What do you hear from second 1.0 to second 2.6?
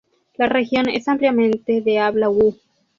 ampliamente de habla Wu.